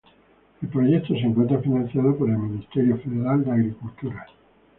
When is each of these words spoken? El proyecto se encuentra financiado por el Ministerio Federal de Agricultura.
El 0.63 0.67
proyecto 0.69 1.09
se 1.13 1.19
encuentra 1.19 1.59
financiado 1.61 2.17
por 2.17 2.27
el 2.27 2.35
Ministerio 2.35 2.97
Federal 2.97 3.43
de 3.45 3.51
Agricultura. 3.51 4.25